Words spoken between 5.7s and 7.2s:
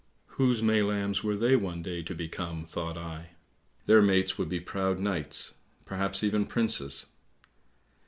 perhaps even princes!